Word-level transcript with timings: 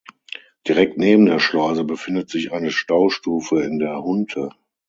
Direkt 0.67 0.97
neben 0.97 1.27
der 1.27 1.37
Schleuse 1.37 1.83
befindet 1.83 2.27
sich 2.31 2.51
eine 2.51 2.71
Staustufe 2.71 3.61
in 3.61 3.77
der 3.77 4.01
Hunte. 4.01 4.49